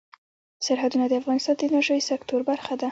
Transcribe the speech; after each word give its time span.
سرحدونه 0.65 1.05
د 1.07 1.13
افغانستان 1.21 1.55
د 1.57 1.61
انرژۍ 1.67 1.99
سکتور 2.09 2.41
برخه 2.49 2.73
ده. 2.77 2.79